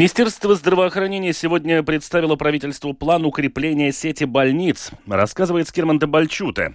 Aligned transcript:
Министерство 0.00 0.54
здравоохранения 0.54 1.34
сегодня 1.34 1.82
представило 1.82 2.34
правительству 2.34 2.94
план 2.94 3.26
укрепления 3.26 3.92
сети 3.92 4.24
больниц, 4.24 4.92
рассказывает 5.06 5.68
Скирман 5.68 5.98
Бальчуте. 5.98 6.74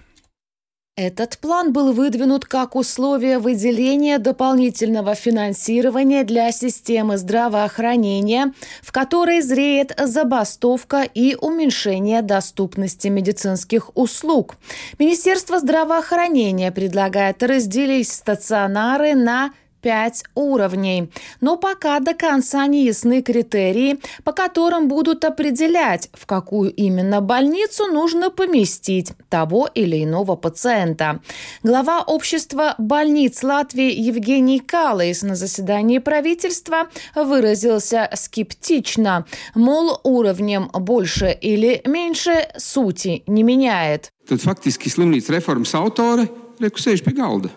Этот 0.94 1.38
план 1.38 1.72
был 1.72 1.92
выдвинут 1.92 2.44
как 2.44 2.76
условие 2.76 3.40
выделения 3.40 4.18
дополнительного 4.18 5.16
финансирования 5.16 6.22
для 6.22 6.52
системы 6.52 7.18
здравоохранения, 7.18 8.52
в 8.80 8.92
которой 8.92 9.40
зреет 9.40 9.92
забастовка 9.98 11.02
и 11.02 11.34
уменьшение 11.34 12.22
доступности 12.22 13.08
медицинских 13.08 13.90
услуг. 13.96 14.54
Министерство 15.00 15.58
здравоохранения 15.58 16.70
предлагает 16.70 17.42
разделить 17.42 18.08
стационары 18.08 19.16
на 19.16 19.50
пять 19.80 20.24
уровней. 20.34 21.10
Но 21.40 21.56
пока 21.56 22.00
до 22.00 22.14
конца 22.14 22.66
не 22.66 22.84
ясны 22.84 23.22
критерии, 23.22 23.98
по 24.24 24.32
которым 24.32 24.88
будут 24.88 25.24
определять, 25.24 26.10
в 26.12 26.26
какую 26.26 26.72
именно 26.72 27.20
больницу 27.20 27.86
нужно 27.86 28.30
поместить 28.30 29.12
того 29.28 29.68
или 29.74 30.02
иного 30.02 30.36
пациента. 30.36 31.20
Глава 31.62 32.02
общества 32.02 32.74
больниц 32.78 33.42
Латвии 33.42 33.92
Евгений 33.92 34.60
Калайс 34.60 35.22
на 35.22 35.34
заседании 35.34 35.98
правительства 35.98 36.88
выразился 37.14 38.08
скептично, 38.14 39.26
мол, 39.54 40.00
уровнем 40.02 40.70
больше 40.72 41.36
или 41.40 41.82
меньше 41.84 42.48
сути 42.56 43.22
не 43.26 43.42
меняет. 43.42 44.10
Tad 44.26 44.42
faktiski 44.42 44.90
slimnīcas 44.90 45.30
reformas 45.30 45.70
autori 45.78 46.26
reku 46.58 46.82
sēž 46.82 47.04
pie 47.06 47.14
galda. 47.14 47.50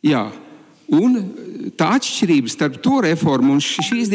Jā, 0.00 0.30
un 0.88 1.18
tā 1.78 1.90
atšķirība 1.98 2.50
starp 2.52 2.80
to 2.82 3.00
reformu 3.04 3.56
un 3.56 3.60
šīs. 3.60 4.08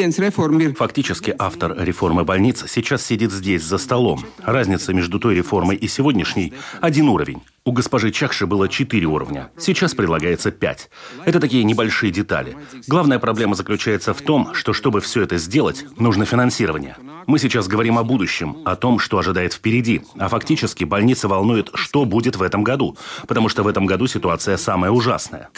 Фактически 0.77 1.35
автор 1.37 1.75
реформы 1.77 2.23
больниц 2.23 2.65
сейчас 2.67 3.05
сидит 3.05 3.31
здесь 3.31 3.63
за 3.63 3.77
столом. 3.77 4.25
Разница 4.41 4.93
между 4.93 5.19
той 5.19 5.35
реформой 5.35 5.75
и 5.75 5.87
сегодняшней– 5.87 6.53
один 6.81 7.09
уровень. 7.09 7.41
У 7.65 7.71
госпожи 7.71 8.11
Чакши 8.11 8.45
было 8.45 8.67
четыре 8.67 9.05
уровня. 9.05 9.49
Сейчас 9.57 9.93
предлагается 9.93 10.51
пять. 10.51 10.89
Это 11.23 11.39
такие 11.39 11.63
небольшие 11.63 12.11
детали. 12.11 12.57
Главная 12.87 13.19
проблема 13.19 13.55
заключается 13.55 14.13
в 14.13 14.21
том, 14.21 14.53
что 14.53 14.73
чтобы 14.73 14.99
все 14.99 15.21
это 15.21 15.37
сделать, 15.37 15.85
нужно 15.97 16.25
финансирование. 16.25 16.97
Мы 17.25 17.39
сейчас 17.39 17.69
говорим 17.69 17.97
о 17.97 18.03
будущем, 18.03 18.57
о 18.65 18.75
том, 18.75 18.99
что 18.99 19.17
ожидает 19.17 19.53
впереди. 19.53 20.01
А 20.17 20.27
фактически 20.27 20.83
больницы 20.83 21.29
волнует, 21.29 21.69
что 21.73 22.03
будет 22.03 22.35
в 22.35 22.41
этом 22.41 22.65
году. 22.65 22.97
Потому 23.29 23.47
что 23.47 23.63
в 23.63 23.67
этом 23.69 23.85
году 23.85 24.07
ситуация 24.07 24.57
самая 24.57 24.91
ужасная. 24.91 25.49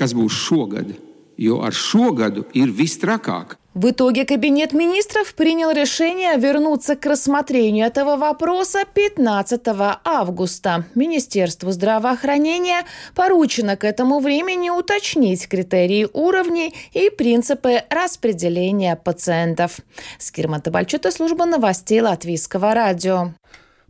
Jo 1.37 1.61
ar 1.61 1.73
šo 1.73 2.11
gadu 2.11 2.45
ir 2.53 2.71
vistrakāk. 2.71 3.57
В 3.75 3.89
итоге 3.89 4.23
Кабинет 4.23 4.71
министров 4.71 5.35
принял 5.35 5.69
решение 5.69 6.37
вернуться 6.37 6.95
к 6.95 7.05
рассмотрению 7.05 7.87
этого 7.87 8.15
вопроса 8.15 8.85
15 8.93 9.61
августа. 10.05 10.85
Министерству 10.95 11.71
здравоохранения 11.71 12.85
поручено 13.15 13.75
к 13.75 13.83
этому 13.83 14.21
времени 14.21 14.69
уточнить 14.69 15.49
критерии 15.49 16.07
уровней 16.13 16.73
и 16.93 17.09
принципы 17.09 17.83
распределения 17.89 18.95
пациентов. 18.95 19.79
Скирма 20.19 20.61
Табальчута, 20.61 21.11
служба 21.11 21.43
новостей 21.43 21.99
Латвийского 21.99 22.73
радио. 22.73 23.33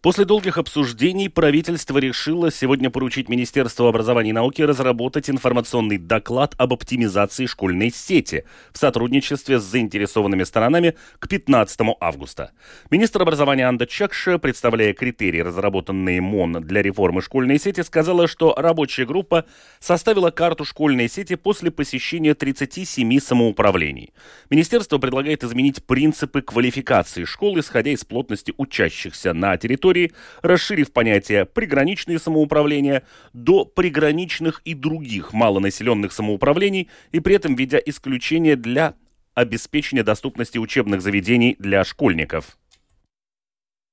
После 0.05 0.23
долгих 0.23 0.59
обсуждений 0.59 1.29
правительство 1.29 1.97
решило 1.97 2.51
сегодня 2.51 2.91
поручить 2.91 3.27
Министерству 3.27 3.87
образования 3.87 4.29
и 4.29 4.33
науки 4.33 4.61
разработать 4.61 5.31
информационный 5.31 5.97
доклад 5.97 6.53
об 6.59 6.73
оптимизации 6.73 7.47
школьной 7.47 7.89
сети 7.89 8.43
в 8.71 8.77
сотрудничестве 8.77 9.59
с 9.59 9.63
заинтересованными 9.63 10.43
сторонами 10.43 10.93
к 11.17 11.27
15 11.27 11.79
августа. 11.99 12.51
Министр 12.91 13.23
образования 13.23 13.67
Анда 13.67 13.87
Чакша, 13.87 14.37
представляя 14.37 14.93
критерии, 14.93 15.39
разработанные 15.39 16.21
МОН 16.21 16.61
для 16.61 16.83
реформы 16.83 17.23
школьной 17.23 17.57
сети, 17.57 17.81
сказала, 17.81 18.27
что 18.27 18.53
рабочая 18.55 19.07
группа 19.07 19.45
составила 19.79 20.29
карту 20.29 20.65
школьной 20.65 21.09
сети 21.09 21.33
после 21.33 21.71
посещения 21.71 22.35
37 22.35 23.19
самоуправлений. 23.19 24.13
Министерство 24.51 24.99
предлагает 24.99 25.43
изменить 25.43 25.83
принципы 25.83 26.43
квалификации 26.43 27.23
школ, 27.23 27.57
исходя 27.57 27.89
из 27.89 28.05
плотности 28.05 28.53
учащихся 28.57 29.33
на 29.33 29.57
территории 29.57 29.94
территории, 29.95 30.13
расширив 30.41 30.91
понятие 30.91 31.45
«приграничные 31.45 32.19
самоуправления» 32.19 33.03
до 33.33 33.65
приграничных 33.65 34.61
и 34.65 34.73
других 34.73 35.33
малонаселенных 35.33 36.11
самоуправлений 36.11 36.89
и 37.11 37.19
при 37.19 37.35
этом 37.35 37.55
введя 37.55 37.79
исключение 37.85 38.55
для 38.55 38.93
обеспечения 39.33 40.03
доступности 40.03 40.57
учебных 40.57 41.01
заведений 41.01 41.55
для 41.59 41.83
школьников. 41.83 42.57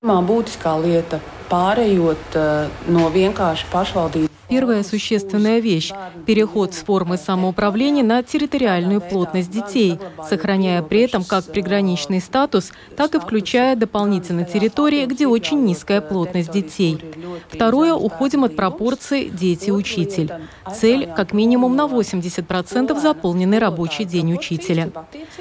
Būtiskā 0.02 0.74
lieta 0.82 1.20
pārējot 1.46 2.34
no 2.90 3.06
vienkārši 3.14 3.69
Первая 4.52 4.82
существенная 4.84 5.60
вещь– 5.60 5.92
переход 6.26 6.74
с 6.74 6.76
формы 6.76 7.16
самоуправления 7.16 8.04
на 8.04 8.22
территориальную 8.22 9.00
плотность 9.00 9.50
детей, 9.50 9.98
сохраняя 10.28 10.82
при 10.82 11.00
этом 11.00 11.24
как 11.24 11.46
приграничный 11.46 12.20
статус, 12.20 12.70
так 12.94 13.14
и 13.14 13.18
включая 13.18 13.76
дополнительно 13.76 14.44
территории, 14.44 15.06
где 15.06 15.26
очень 15.26 15.64
низкая 15.64 16.02
плотность 16.02 16.52
детей. 16.52 16.98
Второе– 17.48 17.94
уходим 17.94 18.44
от 18.44 18.54
пропорции 18.54 19.30
дети-учитель. 19.30 20.30
Цель– 20.70 21.08
как 21.16 21.32
минимум 21.32 21.74
на 21.74 21.86
80% 21.86 23.00
заполненный 23.00 23.58
рабочий 23.58 24.04
день 24.04 24.34
учителя. 24.34 24.92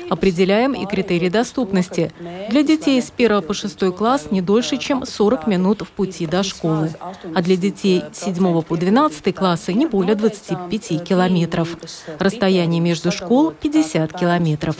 Определяем 0.09 0.71
и 0.71 0.85
критерии 0.85 1.27
доступности. 1.27 2.13
Для 2.49 2.63
детей 2.63 3.01
с 3.01 3.11
1 3.13 3.41
по 3.41 3.53
6 3.53 3.93
класс 3.93 4.27
не 4.31 4.41
дольше, 4.41 4.77
чем 4.77 5.05
40 5.05 5.47
минут 5.47 5.81
в 5.81 5.89
пути 5.89 6.25
до 6.27 6.43
школы. 6.43 6.91
А 7.35 7.41
для 7.41 7.57
детей 7.57 8.03
с 8.13 8.23
7 8.23 8.61
по 8.61 8.77
12 8.77 9.00
12 9.09 9.35
классы 9.35 9.73
не 9.73 9.87
более 9.87 10.15
25 10.15 11.03
километров. 11.03 11.75
Расстояние 12.19 12.79
между 12.79 13.11
школ 13.11 13.51
50 13.51 14.13
километров. 14.13 14.75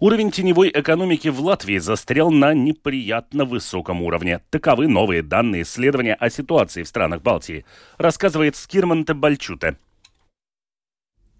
Уровень 0.00 0.30
теневой 0.32 0.72
экономики 0.74 1.28
в 1.28 1.40
Латвии 1.40 1.78
застрял 1.78 2.32
на 2.32 2.52
неприятно 2.52 3.44
высоком 3.44 4.02
уровне. 4.02 4.40
Таковы 4.50 4.88
новые 4.88 5.22
данные 5.22 5.62
исследования 5.62 6.14
о 6.14 6.30
ситуации 6.30 6.82
в 6.82 6.88
странах 6.88 7.22
Балтии, 7.22 7.64
рассказывает 7.98 8.56
Скирман 8.56 9.04
Бальчуте. 9.04 9.76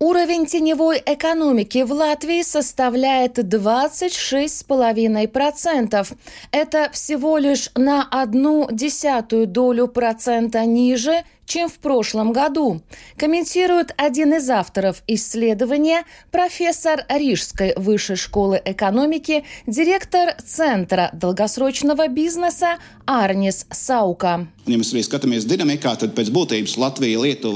Уровень 0.02 0.46
теневой 0.46 1.02
экономики 1.04 1.82
в 1.82 1.92
Латвии 1.92 2.40
составляет 2.40 3.38
26,5%. 3.38 6.16
Это 6.52 6.88
всего 6.90 7.36
лишь 7.36 7.68
на 7.74 8.08
одну 8.10 8.66
десятую 8.72 9.46
долю 9.46 9.88
процента 9.88 10.64
ниже, 10.64 11.22
чем 11.50 11.68
в 11.68 11.78
прошлом 11.80 12.32
году, 12.32 12.80
комментирует 13.16 13.92
один 13.96 14.34
из 14.34 14.48
авторов 14.48 15.02
исследования, 15.08 16.04
профессор 16.30 17.04
Рижской 17.08 17.72
высшей 17.76 18.14
школы 18.14 18.62
экономики, 18.64 19.42
директор 19.66 20.34
Центра 20.40 21.10
долгосрочного 21.12 22.06
бизнеса 22.06 22.78
Арнис 23.04 23.66
Саука. 23.72 24.46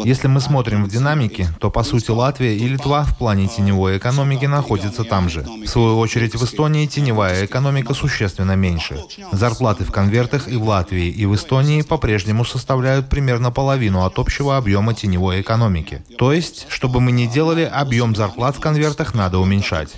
Если 0.04 0.27
мы 0.27 0.41
смотрим 0.41 0.84
в 0.84 0.88
динамике, 0.91 1.47
то 1.60 1.71
по 1.71 1.84
сути 1.84 2.10
Латвия 2.10 2.56
и 2.56 2.66
Литва 2.66 3.04
в 3.04 3.16
плане 3.16 3.47
теневой 3.47 3.99
экономики 3.99 4.47
находятся 4.47 5.04
там 5.04 5.28
же. 5.28 5.43
В 5.43 5.69
свою 5.69 5.99
очередь 5.99 6.34
в 6.34 6.44
Эстонии 6.44 6.87
теневая 6.87 7.44
экономика 7.47 7.94
существенно 7.94 8.57
меньше. 8.57 8.98
Зарплаты 9.30 9.84
в 9.84 9.92
конвертах 9.92 10.48
и 10.48 10.57
в 10.57 10.65
Латвии, 10.65 11.07
и 11.07 11.24
в 11.27 11.36
Эстонии 11.36 11.83
по-прежнему 11.83 12.45
составляют 12.45 13.09
примерно 13.09 13.53
половину 13.53 13.84
половину 13.84 14.04
от 14.04 14.19
общего 14.19 14.57
объема 14.57 14.95
теневой 14.95 15.41
экономики. 15.41 16.03
То 16.19 16.33
есть, 16.33 16.66
чтобы 16.69 17.01
мы 17.01 17.13
не 17.13 17.27
делали, 17.27 17.65
объем 17.65 18.16
зарплат 18.16 18.57
в 18.57 18.60
конвертах 18.60 19.15
надо 19.15 19.39
уменьшать. 19.39 19.91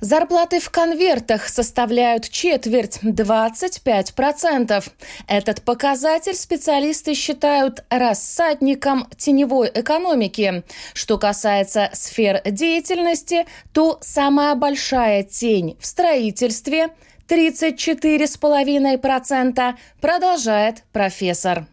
Зарплаты 0.00 0.60
в 0.60 0.70
конвертах 0.70 1.48
составляют 1.48 2.30
четверть, 2.30 3.00
25%. 3.02 4.84
Этот 5.26 5.62
показатель 5.62 6.34
специалисты 6.34 7.14
считают 7.14 7.82
рассадником 7.90 9.08
теневой 9.16 9.72
экономики. 9.74 10.62
Что 10.94 11.18
касается 11.18 11.90
сфер 11.94 12.42
деятельности, 12.44 13.44
то 13.72 13.98
самая 14.00 14.54
большая 14.54 15.24
тень 15.24 15.76
в 15.80 15.86
строительстве– 15.86 16.90
34,5%, 17.28 19.74
продолжает 20.00 20.84
профессор. 20.92 21.66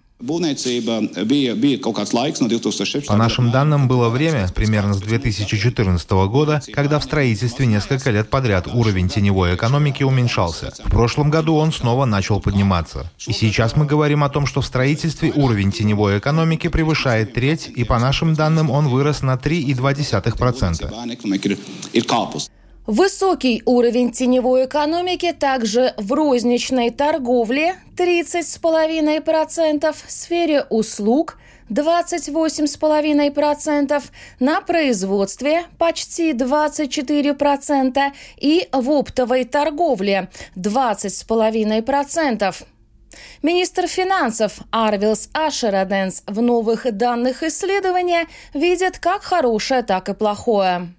По 3.07 3.17
нашим 3.17 3.51
данным, 3.51 3.89
было 3.89 4.09
время, 4.09 4.47
примерно 4.55 4.93
с 4.93 5.01
2014 5.01 6.11
года, 6.29 6.61
когда 6.73 6.99
в 6.99 7.03
строительстве 7.03 7.65
несколько 7.65 8.11
лет 8.11 8.29
подряд 8.29 8.67
уровень 8.67 9.09
теневой 9.09 9.55
экономики 9.55 10.03
уменьшался. 10.03 10.71
В 10.85 10.89
прошлом 10.89 11.29
году 11.29 11.55
он 11.55 11.73
снова 11.73 12.05
начал 12.05 12.39
подниматься. 12.39 13.11
И 13.27 13.33
сейчас 13.33 13.75
мы 13.75 13.85
говорим 13.85 14.23
о 14.23 14.29
том, 14.29 14.47
что 14.47 14.61
в 14.61 14.65
строительстве 14.65 15.33
уровень 15.35 15.73
теневой 15.73 16.19
экономики 16.19 16.69
превышает 16.69 17.33
треть, 17.33 17.69
и 17.75 17.83
по 17.83 17.99
нашим 17.99 18.35
данным 18.35 18.71
он 18.71 18.87
вырос 18.87 19.21
на 19.21 19.35
3,2%. 19.35 20.89
Высокий 22.87 23.61
уровень 23.65 24.11
теневой 24.11 24.65
экономики 24.65 25.31
также 25.31 25.93
в 25.97 26.13
розничной 26.13 26.91
торговле 26.91 27.77
30,5%, 27.97 29.91
в 29.91 30.11
сфере 30.11 30.67
услуг 30.69 31.39
28,5%, 31.71 34.03
на 34.39 34.61
производстве 34.61 35.63
почти 35.79 36.33
24% 36.33 38.11
и 38.37 38.69
в 38.71 38.91
оптовой 38.91 39.45
торговле 39.45 40.29
20,5%. 40.55 42.65
Министр 43.41 43.87
финансов 43.87 44.59
Арвилс 44.71 45.29
Ашераденс 45.33 46.23
в 46.27 46.41
новых 46.41 46.91
данных 46.95 47.43
исследования 47.43 48.27
видит 48.53 48.99
как 48.99 49.23
хорошее, 49.23 49.83
так 49.83 50.09
и 50.09 50.13
плохое. 50.13 50.89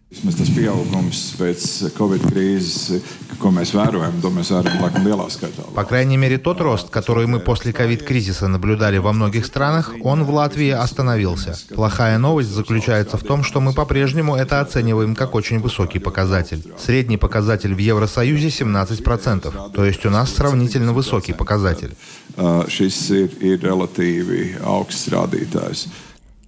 Tas 3.36 3.42
pieaugums 3.42 3.42
pēc 3.42 3.42
Covid 3.42 3.42
krīzes, 3.42 3.42
ko 3.42 3.50
mēs 3.50 3.72
vērojam, 3.76 4.20
to 4.22 4.30
mēs 4.30 4.50
vērojam 4.50 4.82
laikam 4.82 5.04
lielā 5.04 5.28
skaitā. 5.30 5.62
По 5.74 5.84
крайней 5.84 6.16
мере, 6.16 6.38
тот 6.38 6.60
рост, 6.60 6.90
который 6.90 7.26
мы 7.26 7.40
после 7.40 7.72
ковид-кризиса 7.72 8.48
наблюдали 8.48 8.98
во 8.98 9.12
многих 9.12 9.46
странах, 9.46 9.92
он 10.02 10.24
в 10.24 10.30
Латвии 10.30 10.70
остановился. 10.70 11.56
Плохая 11.74 12.18
новость 12.18 12.50
заключается 12.50 13.16
в 13.16 13.22
том, 13.22 13.44
что 13.44 13.60
мы 13.60 13.72
по-прежнему 13.72 14.36
это 14.36 14.60
оцениваем 14.60 15.14
как 15.14 15.34
очень 15.34 15.60
высокий 15.60 15.98
показатель. 15.98 16.62
Средний 16.78 17.16
показатель 17.16 17.74
в 17.74 17.78
Евросоюзе 17.78 18.48
17%, 18.48 19.72
то 19.72 19.84
есть 19.84 20.06
у 20.06 20.10
нас 20.10 20.34
сравнительно 20.34 20.92
высокий 20.92 21.32
показатель. 21.32 21.94
Šis 22.36 23.10
ir, 23.10 23.30
ir 23.40 23.62
relatīvi 23.64 24.60
augsts 24.60 25.08
rādītājs. 25.08 25.88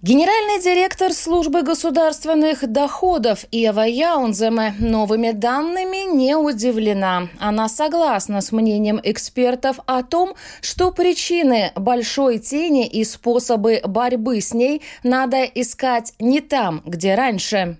Генеральный 0.00 0.62
директор 0.62 1.12
службы 1.12 1.62
государственных 1.62 2.70
доходов 2.70 3.44
Ева 3.50 3.80
Яунземе 3.80 4.76
новыми 4.78 5.32
данными 5.32 6.16
не 6.16 6.36
удивлена. 6.36 7.26
Она 7.40 7.68
согласна 7.68 8.40
с 8.40 8.52
мнением 8.52 9.00
экспертов 9.02 9.80
о 9.86 10.04
том, 10.04 10.34
что 10.60 10.92
причины 10.92 11.72
большой 11.74 12.38
тени 12.38 12.86
и 12.86 13.02
способы 13.02 13.80
борьбы 13.84 14.40
с 14.40 14.54
ней 14.54 14.82
надо 15.02 15.42
искать 15.42 16.12
не 16.20 16.38
там, 16.38 16.80
где 16.86 17.16
раньше. 17.16 17.76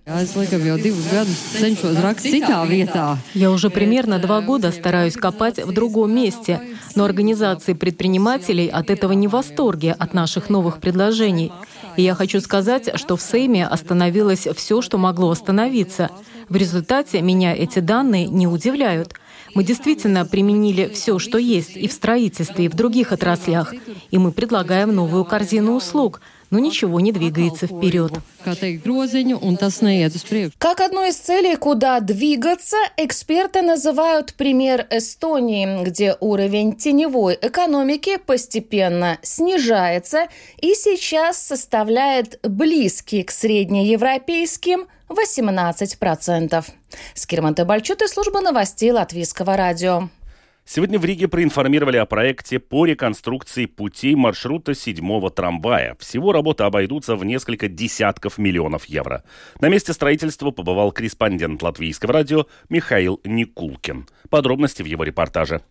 Я 3.33 3.51
уже 3.53 3.71
примерно 3.71 4.19
два 4.19 4.41
года 4.41 4.73
стараюсь 4.73 5.15
копать 5.15 5.65
в 5.65 5.73
другом 5.73 6.17
месте, 6.17 6.61
но 6.97 7.05
организации 7.05 7.75
предпринимателей 7.75 8.67
от 8.67 8.91
этого 8.91 9.13
не 9.13 9.29
в 9.29 9.31
восторге 9.31 9.95
от 9.97 10.15
наших 10.15 10.51
новых 10.51 10.81
предложений. 10.81 11.53
И 11.97 12.08
я 12.09 12.15
хочу 12.15 12.41
сказать, 12.41 12.89
что 12.95 13.17
в 13.17 13.21
Сейме 13.21 13.67
остановилось 13.67 14.49
все, 14.57 14.81
что 14.81 14.97
могло 14.97 15.31
остановиться. 15.31 16.11
В 16.49 16.57
результате 16.57 17.21
меня 17.21 17.55
эти 17.55 17.81
данные 17.81 18.29
не 18.29 18.47
удивляют. 18.47 19.13
Мы 19.59 19.65
действительно 19.65 20.25
применили 20.25 20.87
все, 20.87 21.19
что 21.19 21.37
есть 21.37 21.77
и 21.77 21.89
в 21.89 21.93
строительстве, 21.93 22.67
и 22.67 22.69
в 22.69 22.75
других 22.75 23.11
отраслях. 23.11 23.75
И 24.13 24.17
мы 24.17 24.31
предлагаем 24.31 24.95
новую 24.95 25.25
корзину 25.25 25.75
услуг— 25.75 26.21
но 26.51 26.59
ничего 26.59 27.01
не 27.01 27.13
двигается 27.13 27.67
вперед. 27.67 28.13
Как 30.59 30.81
одну 30.81 31.07
из 31.07 31.17
целей, 31.17 31.57
куда 31.57 32.01
двигаться, 32.01 32.77
эксперты 32.97 33.63
называют 33.63 34.35
пример 34.35 34.87
Эстонии, 34.91 35.85
где 35.85 36.17
уровень 36.21 36.75
теневой 36.75 37.39
экономики 37.41 38.19
постепенно 38.25 39.19
снижается 39.23 40.29
и 40.61 40.75
сейчас 40.75 41.41
составляет 41.41 42.39
близкий 42.43 43.23
к 43.23 43.31
среднеевропейским 43.31 44.87
18%. 45.09 46.65
Скирман 47.15 47.55
Бальчут 47.55 48.03
и 48.03 48.07
служба 48.07 48.41
новостей 48.41 48.91
Латвийского 48.93 49.57
радио. 49.57 50.09
Сегодня 50.71 50.99
в 50.99 51.05
Риге 51.07 51.29
проинформировали 51.29 51.97
о 51.97 52.05
проекте 52.05 52.59
по 52.59 52.85
реконструкции 52.85 53.65
путей 53.65 54.15
маршрута 54.15 54.75
седьмого 54.75 55.31
трамвая. 55.31 55.97
Всего 55.99 56.31
работы 56.31 56.65
обойдутся 56.65 57.17
в 57.17 57.25
несколько 57.25 57.69
десятков 57.69 58.37
миллионов 58.37 58.85
евро. 58.85 59.25
На 59.63 59.71
месте 59.71 59.95
строительства 59.95 60.51
побывал 60.51 60.93
корреспондент 60.93 61.63
латвийского 61.63 62.13
радио 62.13 62.47
Михаил 62.69 63.19
Никулкин. 63.25 64.09
Подробности 64.29 64.83
в 64.83 64.87
его 64.87 65.05
репортаже. 65.05 65.63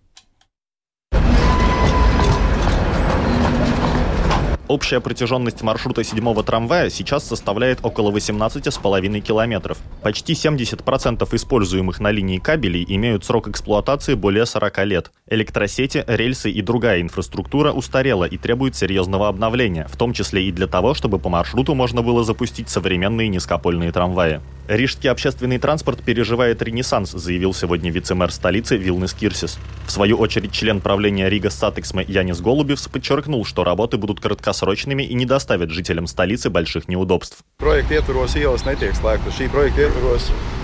Общая 4.67 4.99
протяженность 4.99 5.61
маршрута 5.61 6.03
седьмого 6.03 6.43
трамвая 6.43 6.89
сейчас 6.89 7.25
составляет 7.25 7.79
около 7.83 8.11
18,5 8.11 9.19
километров. 9.21 9.77
Почти 10.01 10.33
70% 10.33 11.35
используемых 11.35 12.01
на 12.01 12.11
линии 12.11 12.37
кабелей 12.37 12.85
имеют 12.87 13.23
срок 13.23 13.47
эксплуатации 13.47 14.15
более 14.15 14.45
40 14.45 14.85
лет. 14.85 15.11
Электросети, 15.29 16.03
рельсы 16.05 16.51
и 16.51 16.61
другая 16.61 17.01
инфраструктура 17.01 17.71
устарела 17.71 18.25
и 18.25 18.37
требует 18.37 18.75
серьезного 18.75 19.29
обновления, 19.29 19.87
в 19.89 19.95
том 19.95 20.11
числе 20.11 20.43
и 20.43 20.51
для 20.51 20.67
того, 20.67 20.93
чтобы 20.93 21.17
по 21.17 21.29
маршруту 21.29 21.73
можно 21.73 22.01
было 22.01 22.25
запустить 22.25 22.67
современные 22.67 23.29
низкопольные 23.29 23.93
трамваи. 23.93 24.41
Рижский 24.67 25.09
общественный 25.09 25.59
транспорт 25.59 26.03
переживает 26.03 26.61
ренессанс, 26.61 27.11
заявил 27.11 27.53
сегодня 27.53 27.89
вице-мэр 27.89 28.31
столицы 28.31 28.75
Вилнис 28.75 29.13
Кирсис. 29.13 29.57
В 29.85 29.91
свою 29.91 30.17
очередь 30.17 30.51
член 30.51 30.81
правления 30.81 31.29
Rīgas 31.29 31.49
satiksme 31.49 32.03
Янис 32.05 32.41
Голубевс 32.41 32.87
подчеркнул, 32.89 33.45
что 33.45 33.63
работы 33.63 33.97
будут 33.97 34.19
краткосрочными 34.19 35.03
и 35.03 35.13
не 35.13 35.25
доставят 35.25 35.69
жителям 35.69 36.05
столицы 36.05 36.49
больших 36.49 36.89
неудобств. 36.89 37.37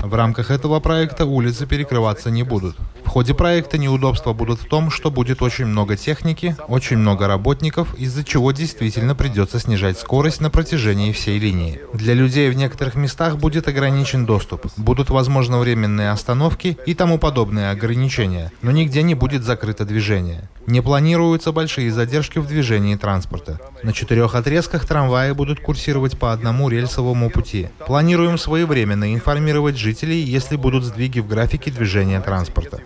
В 0.01 0.13
рамках 0.13 0.51
этого 0.51 0.81
проекта 0.81 1.25
улицы 1.25 1.65
перекрываться 1.65 2.29
не 2.29 2.44
будут. 2.44 2.75
В 3.03 3.09
ходе 3.13 3.33
проекта 3.33 3.77
неудобства 3.77 4.33
будут 4.33 4.59
в 4.59 4.65
том, 4.65 4.89
что 4.89 5.11
будет 5.11 5.41
очень 5.41 5.65
много 5.65 5.95
техники, 5.95 6.55
очень 6.67 6.97
много 6.97 7.27
работников, 7.27 7.94
из-за 7.95 8.23
чего 8.23 8.51
действительно 8.51 9.13
придется 9.13 9.59
снижать 9.59 10.00
скорость 10.00 10.41
на 10.41 10.50
протяжении 10.50 11.11
всей 11.11 11.38
линии. 11.38 11.79
Для 11.94 12.13
людей 12.13 12.50
в 12.50 12.55
некоторых 12.55 12.95
местах 12.95 13.38
будет 13.38 13.67
ограничен 13.67 14.25
доступ, 14.25 14.65
будут 14.77 15.09
возможно 15.09 15.59
временные 15.59 16.09
остановки 16.09 16.77
и 16.85 16.95
тому 16.95 17.19
подобные 17.19 17.69
ограничения, 17.69 18.51
но 18.61 18.71
нигде 18.71 19.04
не 19.04 19.13
будет 19.13 19.44
закрыто 19.44 19.85
движение. 19.85 20.49
Не 20.66 20.81
планируются 20.81 21.51
большие 21.51 21.92
задержки 21.92 22.39
в 22.39 22.47
движении 22.47 22.95
транспорта. 22.95 23.59
На 23.83 23.92
четырех 23.92 24.33
отрезках 24.33 24.85
трамваи 24.85 25.33
будут 25.33 25.59
курсировать 25.59 26.18
по 26.18 26.31
одному 26.31 26.69
рельсовому 26.69 27.30
пути. 27.30 27.68
Планируем 27.85 28.37
своевременно 28.37 29.13
информировать 29.13 29.78
жителей, 29.78 30.21
если 30.21 30.56
будут 30.56 30.85
сдвиги 30.85 31.19
в 31.19 31.28
графике 31.28 31.69
движения 31.69 32.21
транспорта. 32.21 32.80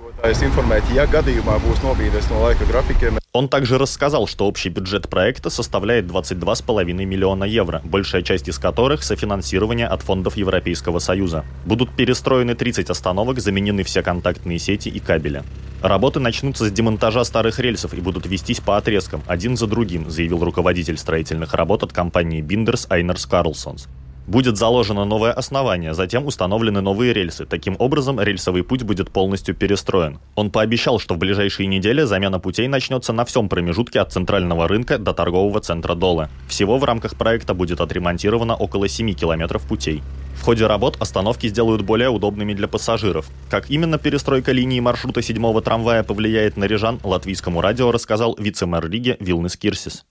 Он 3.31 3.48
также 3.48 3.77
рассказал, 3.77 4.27
что 4.27 4.46
общий 4.46 4.67
бюджет 4.67 5.07
проекта 5.07 5.50
составляет 5.50 6.05
22,5 6.05 6.84
миллиона 7.05 7.46
евро, 7.46 7.81
большая 7.86 8.24
часть 8.24 8.50
из 8.50 8.60
которых 8.60 9.03
софинансирование 9.03 9.88
от 9.88 10.01
фондов 10.01 10.36
Европейского 10.36 11.00
Союза. 11.00 11.46
Будут 11.65 11.96
перестроены 11.96 12.55
30 12.55 12.89
остановок, 12.89 13.39
заменены 13.39 13.84
все 13.84 14.03
контактные 14.03 14.60
сети 14.60 14.89
и 14.89 15.00
кабели. 15.00 15.43
Работы 15.81 16.19
начнутся 16.19 16.65
с 16.65 16.72
демонтажа 16.72 17.24
старых 17.24 17.60
рельсов 17.60 17.93
и 17.93 18.01
будут 18.01 18.25
вестись 18.25 18.60
по 18.60 18.75
отрезкам, 18.75 19.24
один 19.27 19.55
за 19.55 19.67
другим, 19.67 20.10
заявил 20.10 20.43
руководитель 20.43 20.98
строительных 20.98 21.53
работ 21.53 21.84
от 21.84 21.93
компании 21.93 22.43
Binders 22.43 22.88
Айнерс 22.89 23.25
Карлсонс. 23.27 23.88
Будет 24.27 24.57
заложено 24.57 25.05
новое 25.05 25.31
основание, 25.31 25.93
затем 25.93 26.25
установлены 26.25 26.81
новые 26.81 27.13
рельсы. 27.13 27.46
Таким 27.46 27.77
образом, 27.79 28.19
рельсовый 28.19 28.62
путь 28.62 28.84
будет 28.84 29.10
полностью 29.10 29.55
перестроен. 29.55 30.19
Он 30.36 30.51
пообещал, 30.51 31.00
что 31.00 31.15
в 31.15 31.17
ближайшие 31.17 31.67
недели 31.67 32.01
замена 32.01 32.38
путей 32.38 32.67
начнется 32.67 33.13
на 33.13 33.24
всем 33.24 33.48
промежутке 33.48 34.01
от 34.01 34.12
центрального 34.12 34.67
рынка 34.67 34.98
до 34.98 35.13
торгового 35.13 35.62
центра 35.62 35.96
Дола. 35.96 36.29
Всего 36.50 36.77
в 36.77 36.84
рамках 36.84 37.15
проекта 37.15 37.53
будет 37.53 37.79
отремонтировано 37.79 38.53
около 38.53 38.89
7 38.89 39.13
километров 39.13 39.65
путей. 39.65 40.03
В 40.36 40.43
ходе 40.43 40.67
работ 40.67 40.98
остановки 41.00 41.48
сделают 41.48 41.84
более 41.84 42.10
удобными 42.10 42.53
для 42.53 42.67
пассажиров. 42.67 43.29
Как 43.50 43.69
именно 43.69 43.98
перестройка 43.98 44.51
линии 44.51 44.81
маршрута 44.81 45.22
седьмого 45.22 45.62
трамвая 45.62 46.03
повлияет 46.03 46.57
на 46.57 46.65
рижан, 46.65 47.00
латвийскому 47.01 47.62
радио 47.62 47.93
рассказал 47.93 48.36
вице-мэр 48.38 48.89
Риги 48.89 49.15
Вилнес 49.22 49.55
Кирсис. 49.55 50.03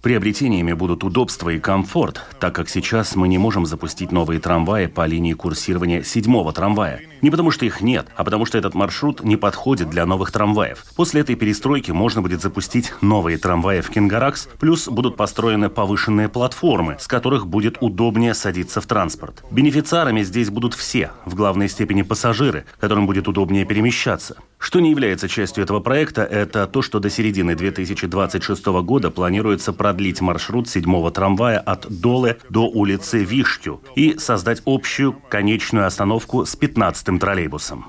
Приобретениями 0.00 0.72
будут 0.72 1.02
удобство 1.04 1.50
и 1.50 1.58
комфорт, 1.58 2.22
так 2.38 2.54
как 2.54 2.68
сейчас 2.68 3.16
мы 3.16 3.26
не 3.28 3.38
можем 3.38 3.66
запустить 3.66 4.12
новые 4.12 4.40
трамваи 4.40 4.86
по 4.86 5.04
линии 5.04 5.32
курсирования 5.34 6.02
седьмого 6.02 6.52
трамвая. 6.52 7.02
Не 7.22 7.30
потому 7.30 7.50
что 7.50 7.64
их 7.64 7.80
нет, 7.80 8.06
а 8.16 8.24
потому 8.24 8.46
что 8.46 8.58
этот 8.58 8.74
маршрут 8.74 9.24
не 9.24 9.36
подходит 9.36 9.90
для 9.90 10.06
новых 10.06 10.32
трамваев. 10.32 10.84
После 10.94 11.20
этой 11.20 11.34
перестройки 11.34 11.90
можно 11.90 12.22
будет 12.22 12.42
запустить 12.42 12.92
новые 13.00 13.38
трамваи 13.38 13.80
в 13.80 13.90
Кингаракс, 13.90 14.48
плюс 14.58 14.88
будут 14.88 15.16
построены 15.16 15.68
повышенные 15.68 16.28
платформы, 16.28 16.96
с 16.98 17.06
которых 17.06 17.46
будет 17.46 17.78
удобнее 17.80 18.34
садиться 18.34 18.80
в 18.80 18.86
транспорт. 18.86 19.44
Бенефициарами 19.50 20.22
здесь 20.22 20.50
будут 20.50 20.74
все, 20.74 21.10
в 21.24 21.34
главной 21.34 21.68
степени 21.68 22.02
пассажиры, 22.02 22.64
которым 22.80 23.06
будет 23.06 23.28
удобнее 23.28 23.64
перемещаться. 23.64 24.36
Что 24.58 24.80
не 24.80 24.90
является 24.90 25.28
частью 25.28 25.64
этого 25.64 25.80
проекта, 25.80 26.22
это 26.22 26.66
то, 26.66 26.82
что 26.82 26.98
до 26.98 27.10
середины 27.10 27.54
2026 27.54 28.66
года 28.82 29.10
планируется 29.10 29.72
продлить 29.72 30.20
маршрут 30.20 30.68
седьмого 30.68 31.10
трамвая 31.10 31.58
от 31.58 31.86
Долы 31.88 32.38
до 32.48 32.66
улицы 32.66 33.22
Виштю 33.22 33.82
и 33.94 34.18
создать 34.18 34.62
общую 34.64 35.12
конечную 35.12 35.86
остановку 35.86 36.46
с 36.46 36.56
15-м 37.06 37.18
троллейбусом. 37.18 37.86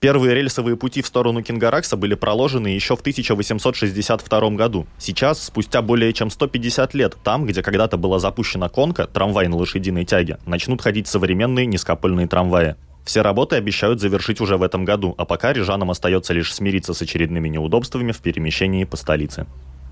Первые 0.00 0.34
рельсовые 0.34 0.76
пути 0.76 1.00
в 1.00 1.06
сторону 1.06 1.42
Кингаракса 1.42 1.96
были 1.96 2.14
проложены 2.14 2.68
еще 2.68 2.94
в 2.94 3.00
1862 3.00 4.50
году. 4.50 4.86
Сейчас, 4.98 5.42
спустя 5.42 5.80
более 5.80 6.12
чем 6.12 6.28
150 6.28 6.92
лет, 6.92 7.16
там, 7.24 7.46
где 7.46 7.62
когда-то 7.62 7.96
была 7.96 8.18
запущена 8.18 8.68
конка, 8.68 9.06
трамвай 9.06 9.48
на 9.48 9.56
лошадиной 9.56 10.04
тяге, 10.04 10.38
начнут 10.44 10.82
ходить 10.82 11.06
современные 11.06 11.64
низкопыльные 11.64 12.26
трамваи. 12.26 12.76
Все 13.06 13.22
работы 13.22 13.56
обещают 13.56 14.00
завершить 14.00 14.42
уже 14.42 14.58
в 14.58 14.62
этом 14.62 14.84
году, 14.84 15.14
а 15.16 15.24
пока 15.24 15.54
рижанам 15.54 15.90
остается 15.90 16.34
лишь 16.34 16.52
смириться 16.52 16.92
с 16.92 17.00
очередными 17.00 17.48
неудобствами 17.48 18.12
в 18.12 18.18
перемещении 18.18 18.84
по 18.84 18.96
столице. 18.96 19.46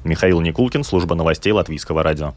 Михаил 0.04 0.40
Никулкин, 0.40 0.84
служба 0.84 1.14
новостей 1.14 1.52
Латвийского 1.52 2.02
радио. 2.02 2.34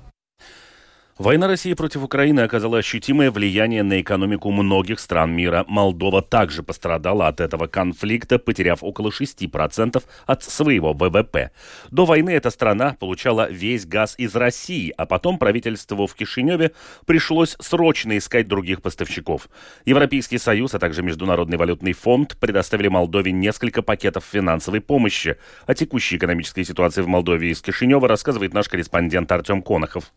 Война 1.18 1.48
России 1.48 1.74
против 1.74 2.04
Украины 2.04 2.42
оказала 2.42 2.80
ощутимое 2.80 3.32
влияние 3.32 3.84
на 3.84 4.02
экономику 4.02 4.52
многих 4.52 5.00
стран 5.00 5.32
мира. 5.32 5.64
Молдова 5.66 6.22
также 6.22 6.62
пострадала 6.62 7.30
от 7.30 7.40
этого 7.40 7.68
конфликта, 7.68 8.38
потеряв 8.38 8.84
около 8.84 9.12
6% 9.12 10.04
от 10.26 10.44
своего 10.44 10.92
ВВП. 10.92 11.52
До 11.90 12.04
войны 12.04 12.32
эта 12.32 12.50
страна 12.50 12.98
получала 13.00 13.50
весь 13.50 13.86
газ 13.86 14.16
из 14.18 14.36
России, 14.36 14.94
а 14.98 15.06
потом 15.06 15.38
правительству 15.38 16.06
в 16.06 16.14
Кишиневе 16.16 16.74
пришлось 17.06 17.56
срочно 17.62 18.18
искать 18.18 18.50
других 18.50 18.82
поставщиков. 18.82 19.48
Европейский 19.86 20.38
Союз, 20.38 20.76
а 20.76 20.80
также 20.80 21.02
Международный 21.02 21.58
валютный 21.58 21.94
фонд 21.94 22.36
предоставили 22.42 22.90
Молдове 22.90 23.32
несколько 23.32 23.82
пакетов 23.82 24.26
финансовой 24.30 24.82
помощи. 24.82 25.38
О 25.66 25.76
текущей 25.76 26.18
экономической 26.18 26.66
ситуации 26.66 27.04
в 27.04 27.08
Молдове 27.08 27.52
из 27.52 27.62
Кишинева 27.62 28.06
рассказывает 28.06 28.54
наш 28.54 28.68
корреспондент 28.68 29.32
Артем 29.32 29.62
Конохов. 29.62 30.12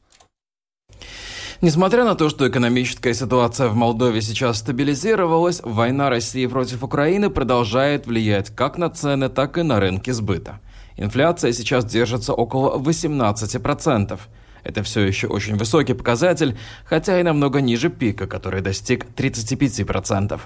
Несмотря 1.61 2.05
на 2.05 2.15
то, 2.15 2.29
что 2.29 2.49
экономическая 2.49 3.13
ситуация 3.13 3.67
в 3.67 3.75
Молдове 3.75 4.23
сейчас 4.23 4.59
стабилизировалась, 4.59 5.61
война 5.65 6.09
России 6.09 6.47
против 6.47 6.85
Украины 6.85 7.31
продолжает 7.31 8.07
влиять 8.07 8.51
как 8.55 8.79
на 8.79 8.89
цены, 8.91 9.29
так 9.29 9.59
и 9.59 9.63
на 9.63 9.81
рынки 9.81 10.13
сбыта. 10.13 10.61
Инфляция 10.97 11.53
сейчас 11.53 11.85
держится 11.85 12.33
около 12.33 12.79
18%. 12.79 14.21
Это 14.63 14.83
все 14.85 15.01
еще 15.01 15.27
очень 15.27 15.57
высокий 15.57 15.95
показатель, 15.95 16.57
хотя 16.85 17.19
и 17.19 17.25
намного 17.25 17.61
ниже 17.61 17.89
пика, 17.89 18.29
который 18.29 18.61
достиг 18.61 19.07
35%. 19.17 20.41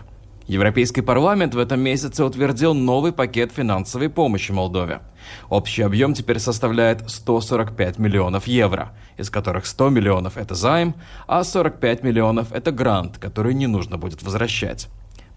Европейский 0.46 1.02
парламент 1.02 1.54
в 1.54 1.58
этом 1.58 1.80
месяце 1.80 2.24
утвердил 2.24 2.74
новый 2.74 3.12
пакет 3.12 3.52
финансовой 3.52 4.08
помощи 4.08 4.50
Молдове. 4.50 5.00
Общий 5.48 5.82
объем 5.82 6.14
теперь 6.14 6.38
составляет 6.40 7.08
145 7.08 7.98
миллионов 7.98 8.46
евро, 8.46 8.92
из 9.16 9.30
которых 9.30 9.66
100 9.66 9.90
миллионов– 9.90 10.36
это 10.36 10.54
займ, 10.54 10.94
а 11.26 11.44
45 11.44 12.02
миллионов– 12.02 12.50
это 12.52 12.72
грант, 12.72 13.18
который 13.18 13.54
не 13.54 13.66
нужно 13.66 13.98
будет 13.98 14.22
возвращать. 14.22 14.88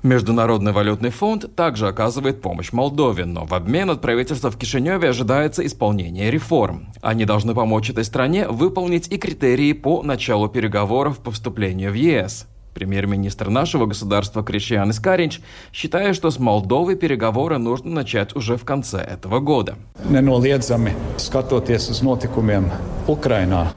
Международный 0.01 0.71
валютный 0.71 1.09
фонд 1.09 1.55
также 1.55 1.88
оказывает 1.88 2.39
помощь 2.39 2.71
Молдове, 2.71 3.25
но 3.25 3.45
в 3.45 3.53
обмен 3.53 3.89
от 3.89 4.01
правительства 4.01 4.51
в 4.51 4.57
Кишиневе 4.57 5.09
ожидается 5.09 5.65
исполнение 5.65 6.29
реформ. 6.29 6.89
Они 7.01 7.25
должны 7.25 7.55
помочь 7.55 7.89
этой 7.89 8.03
стране 8.03 8.47
выполнить 8.47 9.12
и 9.12 9.17
критерии 9.17 9.74
по 9.74 10.03
началу 10.03 10.47
переговоров 10.47 11.17
по 11.19 11.31
вступлению 11.31 11.91
в 11.91 11.95
ЕС. 11.95 12.47
Премьер-министр 12.75 13.48
нашего 13.48 13.86
государства 13.86 14.44
Кришьян 14.44 14.91
Искаринч 14.91 15.39
считает, 15.72 16.13
что 16.13 16.29
с 16.29 16.39
Молдовой 16.39 16.98
переговоры 16.98 17.58
нужно 17.58 17.89
начать 17.89 18.36
уже 18.36 18.58
в 18.58 18.65
конце 18.65 18.98
этого 18.98 19.39
года. 19.39 19.75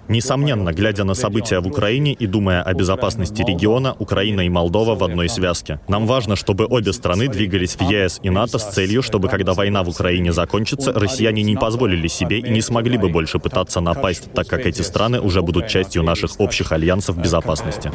Несомненно, 0.08 0.72
глядя 0.72 1.04
на 1.04 1.14
события 1.14 1.60
в 1.60 1.68
Украине 1.68 2.12
и 2.12 2.26
думая 2.26 2.62
о 2.62 2.74
безопасности 2.74 3.42
региона, 3.42 3.94
Украина 4.00 4.40
и 4.40 4.48
Молдова 4.48 4.96
в 4.96 5.04
одной 5.04 5.28
связке. 5.28 5.78
Нам 5.86 6.06
важно, 6.06 6.34
чтобы 6.34 6.66
обе 6.68 6.92
страны 6.92 7.28
двигались 7.28 7.76
в 7.76 7.82
ЕС 7.82 8.18
и 8.24 8.30
НАТО 8.30 8.58
с 8.58 8.68
целью, 8.70 9.02
чтобы 9.02 9.28
когда 9.28 9.54
война 9.54 9.84
в 9.84 9.88
Украине 9.90 10.32
закончится, 10.32 10.92
россияне 10.92 11.44
не 11.44 11.54
позволили 11.54 12.08
себе 12.08 12.40
и 12.40 12.50
не 12.50 12.62
смогли 12.62 12.98
бы 12.98 13.10
больше 13.10 13.38
пытаться 13.38 13.80
напасть, 13.80 14.32
так 14.32 14.48
как 14.48 14.66
эти 14.66 14.82
страны 14.82 15.20
уже 15.20 15.40
будут 15.42 15.68
частью 15.68 16.02
наших 16.02 16.40
общих 16.40 16.72
альянсов 16.72 17.16
безопасности 17.16 17.92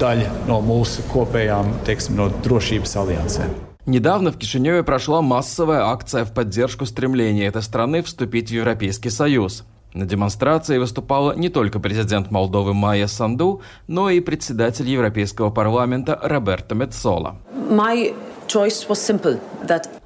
daļa 0.00 0.46
no 0.48 0.60
mūsu 0.64 1.04
kopējām, 1.12 1.72
teiksim, 1.86 2.18
no 2.20 2.30
drošības 2.44 2.96
aliansēm. 3.02 3.54
Недавно 3.86 4.32
в 4.32 4.36
Кишиневе 4.36 4.82
прошла 4.82 5.22
массовая 5.22 5.84
акция 5.84 6.24
в 6.24 6.34
поддержку 6.34 6.86
стремления 6.86 7.46
этой 7.46 7.62
страны 7.62 8.02
вступить 8.02 8.50
в 8.50 8.52
Европейский 8.52 9.10
Союз. 9.10 9.64
На 9.94 10.04
демонстрации 10.04 10.78
выступала 10.78 11.32
не 11.36 11.48
только 11.48 11.78
президент 11.78 12.30
Молдовы 12.30 12.74
Майя 12.74 13.06
Санду, 13.06 13.62
но 13.86 14.10
и 14.10 14.20
председатель 14.20 14.90
Европейского 14.90 15.50
парламента 15.50 16.18
Роберто 16.22 16.74
Мецола. 16.74 17.36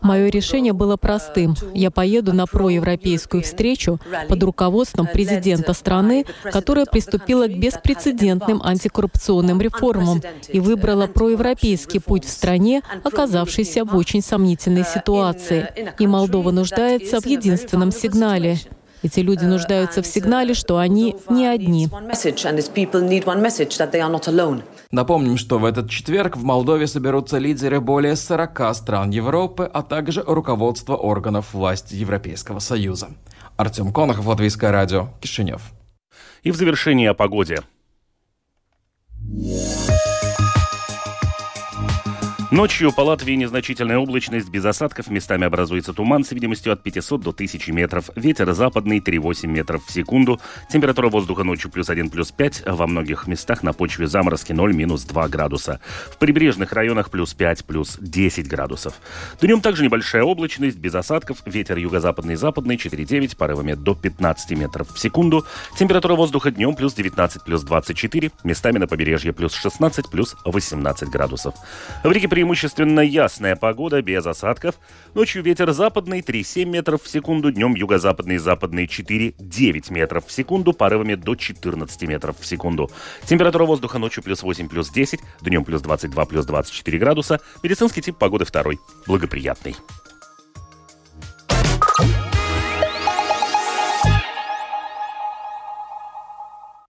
Мое 0.00 0.28
решение 0.28 0.72
было 0.72 0.96
простым. 0.96 1.54
Я 1.74 1.90
поеду 1.90 2.32
на 2.32 2.46
проевропейскую 2.46 3.42
встречу 3.42 4.00
под 4.28 4.42
руководством 4.42 5.06
президента 5.06 5.72
страны, 5.72 6.24
которая 6.44 6.86
приступила 6.86 7.46
к 7.46 7.58
беспрецедентным 7.58 8.62
антикоррупционным 8.62 9.60
реформам 9.60 10.22
и 10.48 10.60
выбрала 10.60 11.06
проевропейский 11.06 12.00
путь 12.00 12.24
в 12.24 12.30
стране, 12.30 12.82
оказавшейся 13.04 13.84
в 13.84 13.94
очень 13.96 14.22
сомнительной 14.22 14.84
ситуации. 14.84 15.68
И 15.98 16.06
Молдова 16.06 16.50
нуждается 16.50 17.20
в 17.20 17.26
единственном 17.26 17.92
сигнале 17.92 18.58
эти 19.02 19.20
люди 19.20 19.44
нуждаются 19.44 20.02
в 20.02 20.06
сигнале, 20.06 20.54
что 20.54 20.78
они 20.78 21.16
не 21.28 21.46
одни. 21.46 21.88
Напомним, 24.90 25.36
что 25.36 25.58
в 25.58 25.64
этот 25.64 25.90
четверг 25.90 26.36
в 26.36 26.44
Молдове 26.44 26.86
соберутся 26.86 27.38
лидеры 27.38 27.80
более 27.80 28.16
40 28.16 28.74
стран 28.74 29.10
Европы, 29.10 29.70
а 29.72 29.82
также 29.82 30.22
руководство 30.26 30.96
органов 30.96 31.54
власти 31.54 31.94
Европейского 31.94 32.58
Союза. 32.58 33.08
Артем 33.56 33.92
Конохов, 33.92 34.26
Латвийское 34.26 34.70
радио, 34.70 35.08
Кишинев. 35.20 35.72
И 36.42 36.50
в 36.50 36.56
завершении 36.56 37.06
о 37.06 37.14
погоде. 37.14 37.60
Ночью 42.50 42.90
по 42.90 43.02
Латвии 43.02 43.34
незначительная 43.34 43.98
облачность, 43.98 44.48
без 44.48 44.64
осадков, 44.64 45.08
местами 45.08 45.46
образуется 45.46 45.92
туман 45.92 46.24
с 46.24 46.32
видимостью 46.32 46.72
от 46.72 46.82
500 46.82 47.20
до 47.20 47.30
1000 47.30 47.72
метров. 47.72 48.10
Ветер 48.16 48.52
западный 48.52 48.98
3,8 48.98 49.46
метров 49.46 49.86
в 49.86 49.92
секунду. 49.92 50.40
Температура 50.68 51.08
воздуха 51.10 51.44
ночью 51.44 51.70
плюс 51.70 51.88
1, 51.88 52.10
плюс 52.10 52.32
5. 52.32 52.64
Во 52.66 52.88
многих 52.88 53.28
местах 53.28 53.62
на 53.62 53.72
почве 53.72 54.08
заморозки 54.08 54.52
0, 54.52 54.74
минус 54.74 55.04
2 55.04 55.28
градуса. 55.28 55.78
В 56.10 56.18
прибрежных 56.18 56.72
районах 56.72 57.10
плюс 57.10 57.34
5, 57.34 57.66
плюс 57.66 57.98
10 58.00 58.48
градусов. 58.48 58.94
Днем 59.40 59.60
также 59.60 59.84
небольшая 59.84 60.24
облачность, 60.24 60.76
без 60.76 60.96
осадков. 60.96 61.38
Ветер 61.46 61.78
юго-западный, 61.78 62.34
западный 62.34 62.74
4,9, 62.74 63.36
порывами 63.36 63.74
до 63.74 63.94
15 63.94 64.58
метров 64.58 64.92
в 64.92 64.98
секунду. 64.98 65.46
Температура 65.78 66.16
воздуха 66.16 66.50
днем 66.50 66.74
плюс 66.74 66.94
19, 66.94 67.44
плюс 67.44 67.62
24. 67.62 68.32
Местами 68.42 68.78
на 68.78 68.88
побережье 68.88 69.32
плюс 69.32 69.54
16, 69.54 70.10
плюс 70.10 70.34
18 70.44 71.08
градусов. 71.10 71.54
В 72.02 72.10
Риге 72.10 72.26
преимущественно 72.40 73.00
ясная 73.00 73.54
погода, 73.54 74.00
без 74.00 74.24
осадков. 74.24 74.76
Ночью 75.12 75.42
ветер 75.42 75.72
западный 75.72 76.20
3,7 76.20 76.64
метров 76.64 77.02
в 77.02 77.08
секунду, 77.08 77.52
днем 77.52 77.74
юго-западный 77.74 78.36
и 78.36 78.38
западный 78.38 78.86
4,9 78.86 79.92
метров 79.92 80.26
в 80.26 80.32
секунду, 80.32 80.72
порывами 80.72 81.16
до 81.16 81.34
14 81.34 82.02
метров 82.08 82.40
в 82.40 82.46
секунду. 82.46 82.90
Температура 83.26 83.66
воздуха 83.66 83.98
ночью 83.98 84.22
плюс 84.22 84.42
8, 84.42 84.70
плюс 84.70 84.88
10, 84.88 85.20
днем 85.42 85.66
плюс 85.66 85.82
22, 85.82 86.24
плюс 86.24 86.46
24 86.46 86.98
градуса. 86.98 87.40
Медицинский 87.62 88.00
тип 88.00 88.16
погоды 88.16 88.46
второй, 88.46 88.80
благоприятный. 89.06 89.76